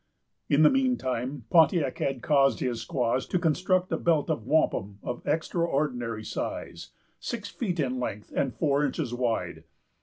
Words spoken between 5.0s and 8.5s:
of extraordinary size, six feet in length,